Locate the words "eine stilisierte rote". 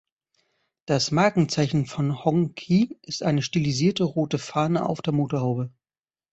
3.21-4.39